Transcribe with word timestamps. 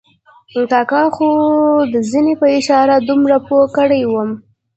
کاکا 0.71 1.03
خو 1.15 1.29
د 1.93 1.95
زنې 2.11 2.33
په 2.41 2.47
اشاره 2.59 2.95
دومره 3.09 3.37
پوه 3.47 3.65
کړی 3.77 4.01
وم. 4.07 4.29